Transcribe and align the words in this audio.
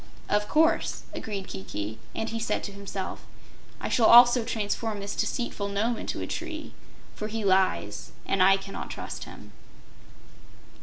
"Of 0.29 0.47
course," 0.49 1.03
agreed 1.13 1.47
Kiki, 1.47 1.99
and 2.15 2.29
he 2.29 2.39
said 2.39 2.63
to 2.63 2.71
himself: 2.71 3.23
"I 3.79 3.87
shall 3.87 4.07
also 4.07 4.43
transform 4.43 4.99
this 4.99 5.13
deceitful 5.15 5.67
Nome 5.67 5.97
into 5.97 6.21
a 6.21 6.25
tree, 6.25 6.73
for 7.13 7.27
he 7.27 7.45
lies 7.45 8.11
and 8.25 8.41
I 8.41 8.57
cannot 8.57 8.89
trust 8.89 9.25
him." 9.25 9.51